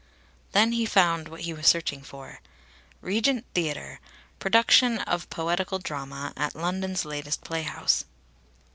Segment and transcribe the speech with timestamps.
[0.53, 2.39] Then he found what he was searching for:
[3.01, 3.99] "Regent Theatre.
[4.39, 8.05] Production of poetical drama at London's latest playhouse."